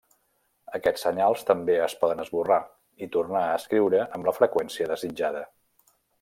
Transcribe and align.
Aquests 0.77 1.03
senyals 1.07 1.43
també 1.49 1.75
es 1.87 1.95
poden 2.05 2.23
esborrar 2.23 2.59
i 3.07 3.11
tornar 3.17 3.43
a 3.51 3.53
escriure 3.59 4.01
amb 4.09 4.31
la 4.31 4.35
freqüència 4.39 4.89
desitjada. 4.95 5.45